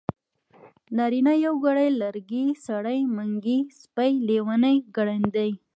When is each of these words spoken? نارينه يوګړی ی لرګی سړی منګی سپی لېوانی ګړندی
نارينه 0.97 1.33
يوګړی 1.45 1.87
ی 1.91 1.95
لرګی 2.01 2.45
سړی 2.65 2.99
منګی 3.15 3.59
سپی 3.79 4.11
لېوانی 4.27 4.77
ګړندی 4.95 5.51